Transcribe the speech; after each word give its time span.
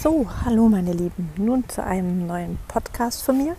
So, 0.00 0.26
hallo 0.44 0.68
meine 0.68 0.92
Lieben. 0.92 1.30
Nun 1.36 1.68
zu 1.68 1.84
einem 1.84 2.26
neuen 2.26 2.58
Podcast 2.66 3.22
von 3.22 3.36
mir. 3.36 3.56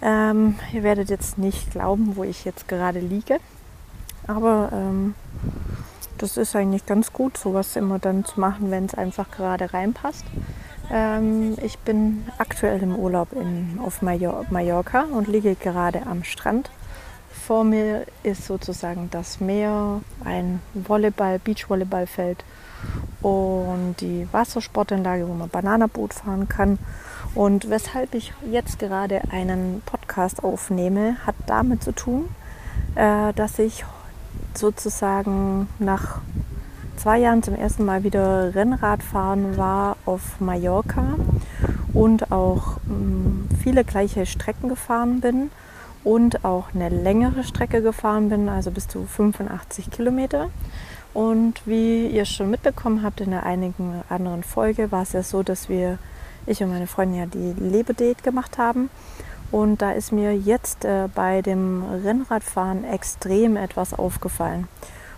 Ähm, 0.00 0.58
ihr 0.72 0.82
werdet 0.82 1.10
jetzt 1.10 1.38
nicht 1.38 1.70
glauben, 1.70 2.16
wo 2.16 2.24
ich 2.24 2.44
jetzt 2.44 2.66
gerade 2.66 3.00
liege. 3.00 3.38
Aber 4.26 4.70
ähm, 4.72 5.14
das 6.18 6.36
ist 6.36 6.56
eigentlich 6.56 6.86
ganz 6.86 7.12
gut, 7.12 7.36
sowas 7.36 7.76
immer 7.76 7.98
dann 7.98 8.24
zu 8.24 8.40
machen, 8.40 8.70
wenn 8.70 8.86
es 8.86 8.94
einfach 8.94 9.30
gerade 9.30 9.72
reinpasst. 9.72 10.24
Ähm, 10.90 11.56
ich 11.62 11.78
bin 11.78 12.26
aktuell 12.38 12.82
im 12.82 12.96
Urlaub 12.96 13.32
in, 13.32 13.78
auf 13.84 14.02
Major 14.02 14.44
Mallorca 14.50 15.02
und 15.02 15.28
liege 15.28 15.54
gerade 15.56 16.06
am 16.06 16.24
Strand. 16.24 16.70
Vor 17.30 17.64
mir 17.64 18.06
ist 18.22 18.46
sozusagen 18.46 19.08
das 19.10 19.40
Meer, 19.40 20.00
ein 20.24 20.60
Volleyball, 20.74 21.38
Beachvolleyballfeld 21.38 22.44
und 23.22 23.96
die 24.00 24.26
Wassersportanlage, 24.32 25.28
wo 25.28 25.34
man 25.34 25.48
Bananaboot 25.48 26.14
fahren 26.14 26.48
kann. 26.48 26.78
Und 27.34 27.70
weshalb 27.70 28.14
ich 28.14 28.32
jetzt 28.50 28.78
gerade 28.78 29.22
einen 29.30 29.82
Podcast 29.86 30.42
aufnehme, 30.42 31.16
hat 31.26 31.36
damit 31.46 31.82
zu 31.82 31.92
tun, 31.92 32.28
äh, 32.94 33.32
dass 33.34 33.58
ich 33.58 33.84
sozusagen 34.54 35.68
nach 35.78 36.20
zwei 36.96 37.18
Jahren 37.18 37.42
zum 37.42 37.54
ersten 37.54 37.84
Mal 37.84 38.04
wieder 38.04 38.54
Rennradfahren 38.54 39.56
war 39.56 39.96
auf 40.06 40.40
Mallorca 40.40 41.14
und 41.94 42.30
auch 42.32 42.76
mm, 42.84 43.48
viele 43.62 43.84
gleiche 43.84 44.26
Strecken 44.26 44.68
gefahren 44.68 45.20
bin 45.20 45.50
und 46.04 46.44
auch 46.44 46.74
eine 46.74 46.88
längere 46.88 47.44
Strecke 47.44 47.82
gefahren 47.82 48.28
bin, 48.28 48.48
also 48.48 48.70
bis 48.70 48.88
zu 48.88 49.04
85 49.04 49.90
Kilometer. 49.90 50.50
Und 51.12 51.66
wie 51.66 52.06
ihr 52.06 52.24
schon 52.24 52.50
mitbekommen 52.50 53.02
habt 53.02 53.20
in 53.20 53.32
einer 53.32 53.44
einigen 53.44 54.02
anderen 54.08 54.42
Folge, 54.42 54.92
war 54.92 55.02
es 55.02 55.12
ja 55.12 55.22
so, 55.22 55.42
dass 55.42 55.68
wir, 55.68 55.98
ich 56.46 56.62
und 56.62 56.70
meine 56.70 56.86
Freundin 56.86 57.18
ja 57.18 57.26
die 57.26 57.52
Lebedate 57.60 58.22
gemacht 58.22 58.58
haben. 58.58 58.90
Und 59.50 59.82
da 59.82 59.90
ist 59.92 60.12
mir 60.12 60.36
jetzt 60.36 60.84
äh, 60.84 61.08
bei 61.12 61.42
dem 61.42 61.82
Rennradfahren 61.82 62.84
extrem 62.84 63.56
etwas 63.56 63.92
aufgefallen. 63.92 64.68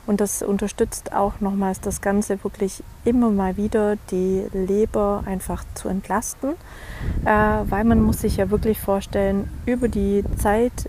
Und 0.07 0.21
das 0.21 0.43
unterstützt 0.43 1.13
auch 1.13 1.41
nochmals 1.41 1.81
das 1.81 2.01
Ganze 2.01 2.43
wirklich 2.43 2.83
immer 3.05 3.31
mal 3.31 3.57
wieder, 3.57 3.97
die 4.11 4.47
Leber 4.53 5.23
einfach 5.27 5.65
zu 5.75 5.89
entlasten, 5.89 6.55
äh, 7.25 7.29
weil 7.29 7.85
man 7.85 8.03
muss 8.03 8.21
sich 8.21 8.39
ja 8.39 8.51
wirklich 8.51 8.81
vorstellen, 8.81 9.49
über 9.65 9.89
die 9.89 10.25
Zeit, 10.39 10.89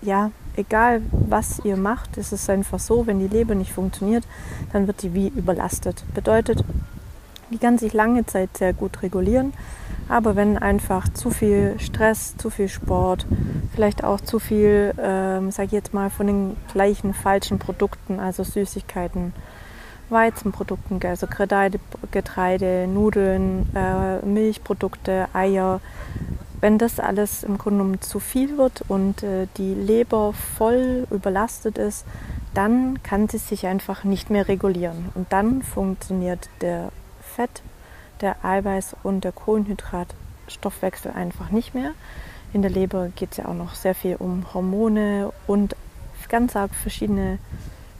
ja, 0.00 0.30
egal 0.56 1.02
was 1.10 1.60
ihr 1.64 1.76
macht, 1.76 2.16
ist 2.16 2.32
es 2.32 2.48
einfach 2.48 2.78
so, 2.78 3.06
wenn 3.06 3.18
die 3.18 3.28
Leber 3.28 3.54
nicht 3.54 3.72
funktioniert, 3.72 4.24
dann 4.72 4.86
wird 4.86 5.02
die 5.02 5.14
wie 5.14 5.28
überlastet. 5.28 6.04
Bedeutet, 6.14 6.64
die 7.50 7.58
kann 7.58 7.78
sich 7.78 7.92
lange 7.92 8.24
Zeit 8.26 8.56
sehr 8.56 8.72
gut 8.72 9.02
regulieren, 9.02 9.52
aber 10.08 10.36
wenn 10.36 10.58
einfach 10.58 11.08
zu 11.08 11.30
viel 11.30 11.76
Stress, 11.78 12.36
zu 12.36 12.50
viel 12.50 12.68
Sport, 12.68 13.26
vielleicht 13.74 14.04
auch 14.04 14.20
zu 14.20 14.38
viel, 14.38 14.94
ähm, 14.98 15.50
sage 15.50 15.66
ich 15.66 15.72
jetzt 15.72 15.94
mal, 15.94 16.10
von 16.10 16.26
den 16.26 16.56
gleichen 16.72 17.14
falschen 17.14 17.58
Produkten, 17.58 18.20
also 18.20 18.42
Süßigkeiten, 18.42 19.32
Weizenprodukten, 20.08 21.00
also 21.04 21.26
Getreide, 21.26 21.80
Getreide 22.10 22.86
Nudeln, 22.86 23.66
äh, 23.74 24.24
Milchprodukte, 24.24 25.28
Eier, 25.32 25.80
wenn 26.62 26.78
das 26.78 27.00
alles 27.00 27.42
im 27.42 27.58
Grunde 27.58 27.80
genommen 27.80 28.00
zu 28.00 28.20
viel 28.20 28.56
wird 28.56 28.84
und 28.86 29.24
äh, 29.24 29.48
die 29.56 29.74
Leber 29.74 30.32
voll 30.32 31.08
überlastet 31.10 31.76
ist, 31.76 32.06
dann 32.54 33.02
kann 33.02 33.28
sie 33.28 33.38
sich 33.38 33.66
einfach 33.66 34.04
nicht 34.04 34.30
mehr 34.30 34.46
regulieren. 34.46 35.10
Und 35.16 35.32
dann 35.32 35.62
funktioniert 35.62 36.48
der 36.60 36.92
Fett, 37.20 37.62
der 38.20 38.44
Eiweiß 38.44 38.94
und 39.02 39.24
der 39.24 39.32
Kohlenhydratstoffwechsel 39.32 41.10
einfach 41.10 41.50
nicht 41.50 41.74
mehr. 41.74 41.94
In 42.52 42.62
der 42.62 42.70
Leber 42.70 43.08
geht 43.08 43.32
es 43.32 43.38
ja 43.38 43.46
auch 43.46 43.54
noch 43.54 43.74
sehr 43.74 43.96
viel 43.96 44.14
um 44.14 44.54
Hormone 44.54 45.32
und 45.48 45.74
ganz 46.28 46.54
arg 46.54 46.72
verschiedene 46.76 47.38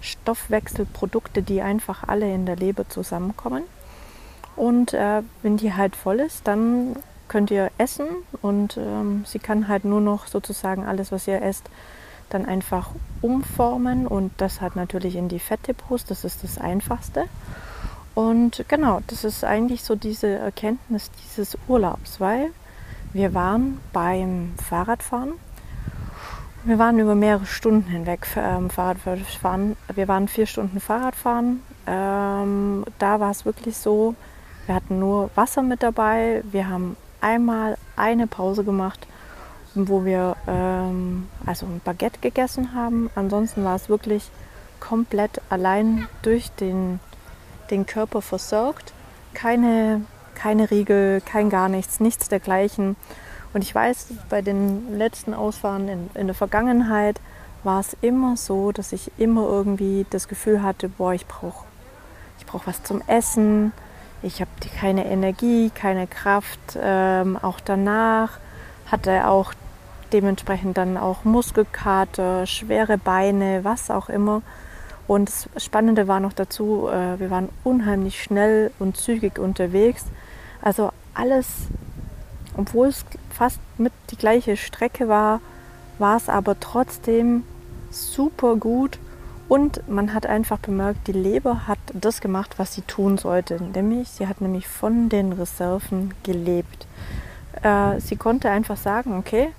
Stoffwechselprodukte, 0.01 1.43
die 1.43 1.63
einfach 1.63 2.07
alle 2.07 2.33
in 2.33 2.47
der 2.47 2.57
Leber 2.57 2.89
zusammenkommen. 2.89 3.65
Und 4.55 4.93
äh, 4.93 5.23
wenn 5.43 5.57
die 5.57 5.75
halt 5.75 5.97
voll 5.97 6.21
ist, 6.21 6.47
dann 6.47 6.95
könnt 7.29 7.51
ihr 7.51 7.71
essen 7.79 8.07
und 8.43 8.77
ähm, 8.77 9.25
sie 9.27 9.39
kann 9.39 9.69
halt 9.69 9.85
nur 9.85 10.01
noch 10.01 10.27
sozusagen 10.27 10.85
alles, 10.85 11.13
was 11.13 11.27
ihr 11.27 11.43
esst, 11.43 11.65
dann 12.31 12.47
einfach 12.47 12.91
umformen 13.21 14.07
und 14.07 14.33
das 14.39 14.61
hat 14.61 14.77
natürlich 14.77 15.17
in 15.17 15.29
die 15.29 15.39
Fettdepots, 15.39 16.05
das 16.05 16.25
ist 16.25 16.43
das 16.43 16.59
Einfachste. 16.59 17.25
Und 18.15 18.65
genau, 18.69 19.01
das 19.07 19.25
ist 19.25 19.45
eigentlich 19.45 19.83
so 19.83 19.95
diese 19.95 20.29
Erkenntnis 20.29 21.11
dieses 21.25 21.57
Urlaubs, 21.69 22.21
weil 22.21 22.51
wir 23.13 23.35
waren 23.35 23.81
beim 23.93 24.55
Fahrradfahren. 24.63 25.33
Wir 26.65 26.79
waren 26.79 26.99
über 26.99 27.15
mehrere 27.15 27.47
Stunden 27.47 27.91
hinweg 27.91 28.27
ähm, 28.37 28.71
Fahrradfahren. 28.71 29.77
Wir 29.95 30.09
waren 30.09 30.29
vier 30.29 30.47
Stunden 30.47 30.79
Fahrradfahren. 30.79 31.63
Ähm, 31.87 32.85
da 32.99 33.19
war 33.19 33.31
es 33.31 33.45
wirklich 33.45 33.77
so, 33.77 34.15
wir 34.67 34.75
hatten 34.75 34.99
nur 34.99 35.31
Wasser 35.35 35.63
mit 35.63 35.83
dabei. 35.83 36.43
Wir 36.53 36.69
haben 36.69 36.97
einmal 37.23 37.79
eine 37.97 38.27
Pause 38.27 38.65
gemacht, 38.65 39.07
wo 39.75 40.05
wir 40.05 40.37
ähm, 40.47 41.29
also 41.47 41.67
ein 41.67 41.81
Baguette 41.85 42.21
gegessen 42.21 42.75
haben. 42.75 43.11
Ansonsten 43.15 43.65
war 43.65 43.77
es 43.77 43.89
wirklich 43.89 44.31
komplett 44.81 45.41
allein 45.49 46.09
durch 46.23 46.51
den, 46.53 47.01
den 47.71 47.87
Körper 47.87 48.21
versorgt. 48.21 48.93
Keine, 49.33 50.03
keine 50.35 50.71
Riegel, 50.71 51.23
kein 51.23 51.49
gar 51.49 51.69
nichts, 51.69 52.01
nichts 52.01 52.29
dergleichen. 52.29 52.97
Und 53.55 53.63
ich 53.63 53.75
weiß, 53.75 54.09
bei 54.29 54.43
den 54.43 54.99
letzten 54.99 55.35
Ausfahren 55.35 55.89
in, 55.89 56.11
in 56.15 56.27
der 56.27 56.35
Vergangenheit 56.35 57.21
war 57.65 57.81
es 57.81 57.97
immer 58.01 58.37
so, 58.37 58.73
dass 58.73 58.93
ich 58.93 59.13
immer 59.19 59.43
irgendwie 59.43 60.05
das 60.11 60.27
Gefühl 60.29 60.63
hatte, 60.63 60.89
boah, 60.89 61.15
ich 61.15 61.27
brauche 61.27 61.65
ich 62.39 62.47
brauch 62.47 62.67
was 62.67 62.83
zum 62.83 63.03
Essen, 63.07 63.73
ich 64.23 64.41
habe 64.41 64.51
keine 64.79 65.07
Energie, 65.07 65.71
keine 65.71 66.07
Kraft. 66.07 66.79
Ähm, 66.81 67.37
auch 67.41 67.61
danach 67.61 68.39
hatte 68.91 69.27
auch 69.27 69.55
dementsprechend 70.13 70.77
dann 70.77 70.97
auch 70.97 71.25
Muskelkater, 71.25 72.47
schwere 72.47 72.99
Beine, 72.99 73.65
was 73.65 73.91
auch 73.91 74.09
immer. 74.09 74.43
Und 75.09 75.29
das 75.29 75.65
Spannende 75.65 76.07
war 76.09 76.21
noch 76.21 76.33
dazu, 76.33 76.89
äh, 76.89 77.19
wir 77.19 77.31
waren 77.31 77.49
unheimlich 77.65 78.23
schnell 78.23 78.71
und 78.79 78.97
zügig 78.97 79.39
unterwegs. 79.39 80.05
Also 80.61 80.91
alles, 81.15 81.47
obwohl 82.57 82.89
es 82.89 83.05
fast 83.31 83.61
mit 83.79 83.93
die 84.11 84.17
gleiche 84.17 84.57
Strecke 84.57 85.09
war, 85.09 85.41
war 85.99 86.17
es 86.17 86.29
aber 86.29 86.59
trotzdem 86.61 87.45
super 87.91 88.57
gut 88.57 88.99
und 89.53 89.87
man 89.87 90.15
hat 90.15 90.25
einfach 90.25 90.59
bemerkt, 90.61 91.09
die 91.09 91.13
Leber 91.13 91.67
hat 91.69 91.79
das 91.93 92.23
gemacht, 92.23 92.55
was 92.57 92.73
sie 92.73 92.81
tun 92.81 93.19
sollte. 93.19 93.63
Nämlich, 93.63 94.09
sie 94.09 94.27
hat 94.27 94.41
nämlich 94.41 94.67
von 94.67 95.11
den 95.11 95.35
Reserven 95.35 96.15
gelebt. 96.23 96.87
Äh, 97.63 98.01
sie 98.01 98.17
konnte 98.17 98.49
einfach 98.49 98.79
sagen, 98.79 99.15
okay, 99.19 99.51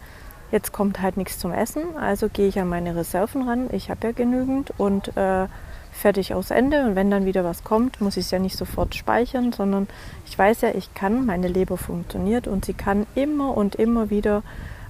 jetzt 0.51 0.71
kommt 0.71 0.99
halt 0.99 1.15
nichts 1.15 1.37
zum 1.37 1.53
Essen, 1.53 1.95
also 1.95 2.27
gehe 2.27 2.47
ich 2.47 2.59
an 2.59 2.69
meine 2.69 2.95
Reserven 2.95 3.47
ran. 3.47 3.69
Ich 3.71 3.91
habe 3.91 4.07
ja 4.07 4.13
genügend 4.13 4.73
und 4.79 5.15
äh, 5.15 5.45
fertig 5.91 6.33
aus 6.33 6.49
Ende. 6.49 6.87
Und 6.87 6.95
wenn 6.95 7.11
dann 7.11 7.27
wieder 7.27 7.43
was 7.43 7.63
kommt, 7.63 8.01
muss 8.01 8.17
ich 8.17 8.25
es 8.25 8.31
ja 8.31 8.39
nicht 8.39 8.57
sofort 8.57 8.95
speichern, 8.95 9.51
sondern 9.51 9.87
ich 10.25 10.35
weiß 10.35 10.61
ja, 10.61 10.69
ich 10.69 10.95
kann, 10.95 11.27
meine 11.27 11.49
Leber 11.49 11.77
funktioniert 11.77 12.47
und 12.47 12.65
sie 12.65 12.73
kann 12.73 13.05
immer 13.13 13.55
und 13.55 13.75
immer 13.75 14.09
wieder 14.09 14.41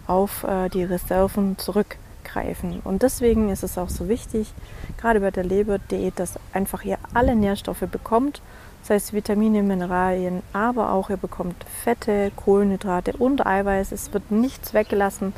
auf 0.07 0.45
äh, 0.45 0.69
die 0.69 0.85
Reserven 0.85 1.57
zurück 1.57 1.97
greifen. 2.33 2.81
Und 2.83 3.03
deswegen 3.03 3.49
ist 3.49 3.63
es 3.63 3.77
auch 3.77 3.89
so 3.89 4.07
wichtig, 4.09 4.53
gerade 4.97 5.19
bei 5.19 5.31
der 5.31 5.43
Leberdiät, 5.43 6.19
dass 6.19 6.39
einfach 6.53 6.83
ihr 6.83 6.97
alle 7.13 7.35
Nährstoffe 7.35 7.85
bekommt, 7.91 8.41
das 8.81 8.89
heißt 8.89 9.13
Vitamine, 9.13 9.63
Mineralien, 9.63 10.43
aber 10.51 10.91
auch 10.91 11.09
ihr 11.09 11.17
bekommt 11.17 11.55
Fette, 11.83 12.31
Kohlenhydrate 12.35 13.13
und 13.13 13.45
Eiweiß. 13.45 13.93
Es 13.93 14.11
wird 14.11 14.29
nichts 14.29 14.73
weggelassen, 14.73 15.31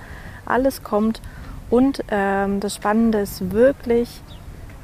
alles 0.47 0.81
kommt. 0.81 1.21
Und 1.69 2.03
ähm, 2.09 2.59
das 2.59 2.75
Spannende 2.75 3.19
ist 3.19 3.51
wirklich, 3.51 4.21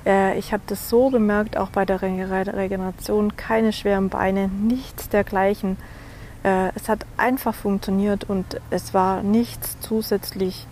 äh, 0.05 0.37
ich 0.37 0.53
habe 0.53 0.61
das 0.67 0.89
so 0.89 1.09
bemerkt, 1.09 1.57
auch 1.57 1.69
bei 1.69 1.85
der 1.85 2.03
Re 2.03 2.45
Regeneration, 2.55 3.35
keine 3.35 3.73
schweren 3.73 4.09
Beine, 4.09 4.47
nichts 4.47 5.09
dergleichen. 5.09 5.77
Äh, 6.43 6.69
es 6.75 6.87
hat 6.87 7.05
einfach 7.17 7.55
funktioniert 7.55 8.29
und 8.29 8.61
es 8.69 8.93
war 8.93 9.23
nichts 9.23 9.79
zusätzlich 9.79 10.67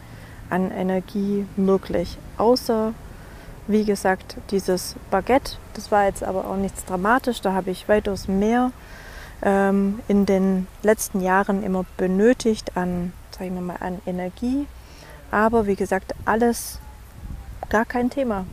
an 0.49 0.71
Energie 0.71 1.45
möglich. 1.55 2.17
Außer, 2.37 2.93
wie 3.67 3.85
gesagt, 3.85 4.37
dieses 4.51 4.95
Baguette. 5.11 5.57
Das 5.73 5.91
war 5.91 6.05
jetzt 6.05 6.23
aber 6.23 6.45
auch 6.45 6.57
nichts 6.57 6.85
dramatisch. 6.85 7.41
Da 7.41 7.53
habe 7.53 7.71
ich 7.71 7.87
weitaus 7.87 8.27
mehr 8.27 8.71
ähm, 9.41 9.99
in 10.07 10.25
den 10.25 10.67
letzten 10.83 11.21
Jahren 11.21 11.63
immer 11.63 11.85
benötigt 11.97 12.75
an, 12.75 13.13
sagen 13.31 13.55
wir 13.55 13.61
mal, 13.61 13.77
an 13.79 14.01
Energie. 14.05 14.67
Aber 15.31 15.67
wie 15.67 15.75
gesagt, 15.75 16.15
alles 16.25 16.79
gar 17.69 17.85
kein 17.85 18.09
Thema. 18.09 18.45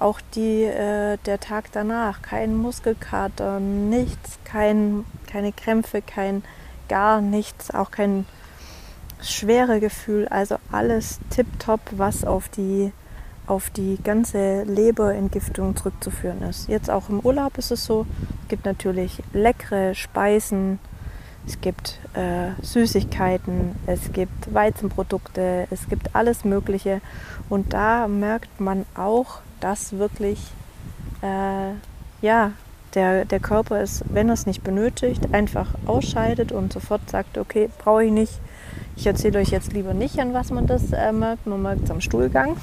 auch 0.00 0.20
die, 0.34 0.64
äh, 0.64 1.16
der 1.24 1.40
Tag 1.40 1.66
danach, 1.72 2.20
kein 2.20 2.54
Muskelkater, 2.56 3.60
nichts, 3.60 4.38
kein, 4.44 5.04
keine 5.26 5.52
Krämpfe, 5.52 6.02
kein 6.02 6.42
gar 6.88 7.20
nichts, 7.20 7.70
auch 7.72 7.90
kein 7.90 8.26
schwere 9.30 9.80
Gefühl, 9.80 10.28
also 10.28 10.56
alles 10.70 11.20
tipptopp, 11.30 11.80
was 11.92 12.24
auf 12.24 12.48
die, 12.48 12.92
auf 13.46 13.70
die 13.70 13.98
ganze 14.02 14.62
Leberentgiftung 14.64 15.76
zurückzuführen 15.76 16.42
ist. 16.42 16.68
Jetzt 16.68 16.90
auch 16.90 17.08
im 17.08 17.20
Urlaub 17.20 17.58
ist 17.58 17.70
es 17.70 17.84
so, 17.84 18.06
es 18.42 18.48
gibt 18.48 18.64
natürlich 18.64 19.22
leckere 19.32 19.94
Speisen, 19.94 20.78
es 21.46 21.60
gibt 21.60 21.98
äh, 22.14 22.50
Süßigkeiten, 22.62 23.76
es 23.86 24.12
gibt 24.12 24.52
Weizenprodukte, 24.52 25.66
es 25.70 25.88
gibt 25.88 26.14
alles 26.14 26.44
Mögliche. 26.44 27.00
Und 27.50 27.72
da 27.74 28.08
merkt 28.08 28.60
man 28.60 28.86
auch, 28.94 29.40
dass 29.60 29.98
wirklich 29.98 30.40
äh, 31.22 31.72
ja, 32.22 32.52
der, 32.94 33.24
der 33.24 33.40
Körper 33.40 33.80
es, 33.80 34.04
wenn 34.08 34.28
er 34.28 34.34
es 34.34 34.46
nicht 34.46 34.62
benötigt, 34.62 35.34
einfach 35.34 35.74
ausscheidet 35.86 36.52
und 36.52 36.72
sofort 36.72 37.10
sagt, 37.10 37.38
okay, 37.38 37.68
brauche 37.78 38.04
ich 38.04 38.12
nicht. 38.12 38.40
Ich 38.96 39.06
erzähle 39.06 39.40
euch 39.40 39.50
jetzt 39.50 39.72
lieber 39.72 39.94
nicht, 39.94 40.18
an 40.18 40.34
was 40.34 40.50
man 40.50 40.66
das 40.66 40.92
äh, 40.92 41.12
merkt. 41.12 41.46
Man 41.46 41.62
merkt 41.62 41.84
es 41.84 41.90
am 41.90 42.00
Stuhlgang, 42.00 42.56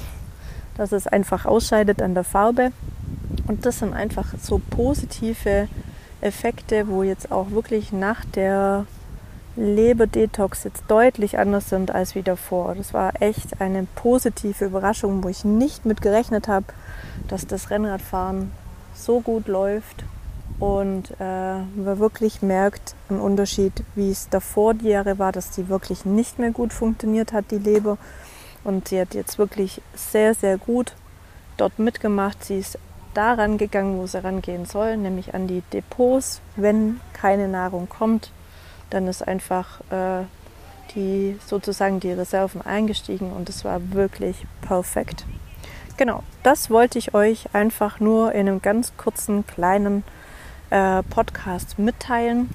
dass 0.76 0.92
es 0.92 1.06
einfach 1.06 1.44
ausscheidet 1.44 2.00
an 2.00 2.14
der 2.14 2.24
Farbe. 2.24 2.72
Und 3.46 3.66
das 3.66 3.80
sind 3.80 3.92
einfach 3.92 4.34
so 4.40 4.60
positive 4.70 5.68
Effekte, 6.20 6.88
wo 6.88 7.02
jetzt 7.02 7.30
auch 7.32 7.50
wirklich 7.50 7.92
nach 7.92 8.24
der 8.24 8.86
Leberdetox 9.56 10.64
jetzt 10.64 10.84
deutlich 10.88 11.38
anders 11.38 11.68
sind 11.68 11.90
als 11.90 12.14
wie 12.14 12.22
davor. 12.22 12.74
Das 12.74 12.94
war 12.94 13.20
echt 13.20 13.60
eine 13.60 13.86
positive 13.94 14.64
Überraschung, 14.64 15.22
wo 15.22 15.28
ich 15.28 15.44
nicht 15.44 15.84
mit 15.84 16.00
gerechnet 16.00 16.48
habe, 16.48 16.66
dass 17.28 17.46
das 17.46 17.70
Rennradfahren 17.70 18.52
so 18.94 19.20
gut 19.20 19.48
läuft 19.48 20.04
und 20.62 21.10
äh, 21.18 21.58
man 21.58 21.98
wirklich 21.98 22.40
merkt 22.40 22.94
einen 23.08 23.18
Unterschied, 23.18 23.72
wie 23.96 24.12
es 24.12 24.28
davor 24.28 24.74
die 24.74 24.90
Jahre 24.90 25.18
war, 25.18 25.32
dass 25.32 25.50
die 25.50 25.68
wirklich 25.68 26.04
nicht 26.04 26.38
mehr 26.38 26.52
gut 26.52 26.72
funktioniert 26.72 27.32
hat, 27.32 27.50
die 27.50 27.58
Leber. 27.58 27.98
Und 28.62 28.86
sie 28.86 29.00
hat 29.00 29.12
jetzt 29.14 29.38
wirklich 29.38 29.82
sehr, 29.96 30.34
sehr 30.34 30.58
gut 30.58 30.94
dort 31.56 31.80
mitgemacht. 31.80 32.44
Sie 32.44 32.60
ist 32.60 32.78
daran 33.12 33.58
gegangen, 33.58 33.98
wo 33.98 34.06
sie 34.06 34.22
rangehen 34.22 34.64
soll, 34.64 34.96
nämlich 34.96 35.34
an 35.34 35.48
die 35.48 35.64
Depots. 35.72 36.40
Wenn 36.54 37.00
keine 37.12 37.48
Nahrung 37.48 37.88
kommt, 37.88 38.30
dann 38.88 39.08
ist 39.08 39.26
einfach 39.26 39.80
äh, 39.90 40.26
die 40.94 41.40
sozusagen 41.44 41.98
die 41.98 42.12
Reserven 42.12 42.62
eingestiegen 42.62 43.32
und 43.32 43.48
es 43.48 43.64
war 43.64 43.80
wirklich 43.94 44.46
perfekt. 44.60 45.24
Genau, 45.96 46.22
das 46.44 46.70
wollte 46.70 47.00
ich 47.00 47.14
euch 47.14 47.52
einfach 47.52 47.98
nur 47.98 48.30
in 48.30 48.48
einem 48.48 48.62
ganz 48.62 48.92
kurzen 48.96 49.44
kleinen 49.44 50.04
äh, 50.72 51.02
Podcast 51.04 51.78
mitteilen. 51.78 52.50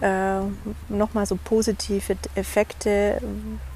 Äh, 0.00 0.40
Nochmal 0.88 1.26
so 1.26 1.36
positive 1.36 2.16
Effekte, 2.34 3.20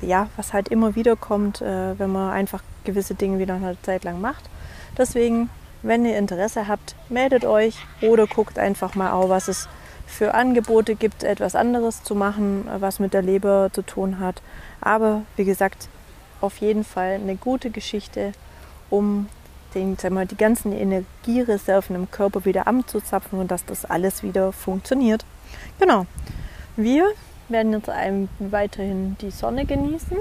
ja, 0.01 0.29
was 0.37 0.53
halt 0.53 0.69
immer 0.69 0.95
wieder 0.95 1.17
kommt, 1.17 1.61
äh, 1.61 1.99
wenn 1.99 2.11
man 2.11 2.31
einfach 2.31 2.63
gewisse 2.85 3.15
Dinge 3.15 3.39
wieder 3.39 3.55
eine 3.55 3.77
Zeit 3.83 4.05
lang 4.05 4.21
macht. 4.21 4.49
Deswegen 4.97 5.51
wenn 5.85 6.07
ihr 6.07 6.17
Interesse 6.17 6.67
habt, 6.67 6.97
meldet 7.11 7.45
euch 7.45 7.77
oder 8.01 8.27
guckt 8.27 8.59
einfach 8.59 8.95
mal 8.95 9.13
auf, 9.13 9.29
was 9.29 9.49
es 9.49 9.69
für 10.07 10.33
Angebote 10.33 10.95
gibt, 10.95 11.23
etwas 11.25 11.55
anderes 11.55 12.03
zu 12.03 12.15
machen, 12.15 12.67
was 12.79 13.01
mit 13.01 13.13
der 13.13 13.21
Leber 13.21 13.69
zu 13.71 13.83
tun 13.83 14.19
hat. 14.19 14.41
Aber 14.81 15.23
wie 15.37 15.45
gesagt, 15.45 15.89
auf 16.41 16.57
jeden 16.59 16.85
Fall 16.85 17.13
eine 17.23 17.37
gute 17.37 17.71
Geschichte, 17.71 18.33
um 18.89 19.29
sagen 19.75 20.15
wir, 20.15 20.27
die 20.27 20.37
ganzen 20.37 20.73
Energiereserven 20.73 21.97
im 21.97 22.11
Körper 22.11 22.45
wieder 22.45 22.67
anzuzapfen 22.67 23.39
und 23.39 23.51
dass 23.51 23.65
das 23.65 23.85
alles 23.85 24.23
wieder 24.23 24.53
funktioniert. 24.53 25.25
Genau. 25.79 26.07
Wir 26.77 27.07
werden 27.49 27.73
jetzt 27.73 27.89
weiterhin 28.39 29.17
die 29.21 29.31
Sonne 29.31 29.65
genießen, 29.65 30.17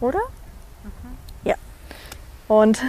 oder? 0.00 0.20
Mhm. 0.82 1.18
Ja. 1.44 1.54
Und 2.48 2.80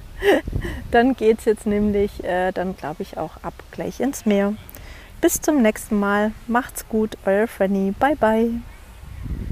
dann 0.90 1.14
geht 1.16 1.40
es 1.40 1.44
jetzt 1.44 1.66
nämlich, 1.66 2.24
äh, 2.24 2.52
dann 2.52 2.76
glaube 2.76 3.02
ich, 3.02 3.18
auch 3.18 3.42
ab 3.42 3.54
gleich 3.70 4.00
ins 4.00 4.26
Meer. 4.26 4.54
Bis 5.20 5.40
zum 5.40 5.62
nächsten 5.62 5.98
Mal. 5.98 6.32
Macht's 6.46 6.88
gut, 6.88 7.16
euer 7.24 7.48
Fanny. 7.48 7.92
Bye, 7.98 8.16
bye. 8.16 8.50